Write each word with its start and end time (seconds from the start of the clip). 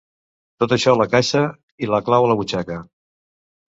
Tot 0.63 0.73
això 0.77 0.93
a 0.95 0.99
la 1.01 1.07
caixa 1.11 1.43
i 1.87 1.91
la 1.91 2.01
clau 2.09 2.27
a 2.29 2.33
la 2.33 2.39
butxaca. 2.41 2.81